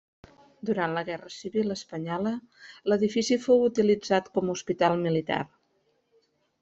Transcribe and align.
Durant 0.69 0.95
la 0.97 1.03
Guerra 1.09 1.29
Civil 1.33 1.75
espanyola, 1.75 2.33
l'edifici 2.93 3.39
fou 3.47 3.61
utilitzat 3.67 4.33
com 4.39 4.51
a 4.51 4.55
hospital 4.57 4.97
militar. 5.05 5.43